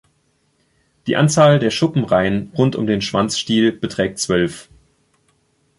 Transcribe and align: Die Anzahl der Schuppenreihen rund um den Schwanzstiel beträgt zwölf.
Die 1.05 1.15
Anzahl 1.15 1.59
der 1.59 1.69
Schuppenreihen 1.69 2.51
rund 2.57 2.75
um 2.75 2.87
den 2.87 3.03
Schwanzstiel 3.03 3.71
beträgt 3.71 4.17
zwölf. 4.17 4.67